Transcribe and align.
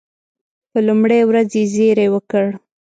په 0.71 0.79
لومړۍ 0.87 1.21
ورځ 1.25 1.49
یې 1.57 1.63
زېری 1.73 2.07
وکړ. 2.11 2.45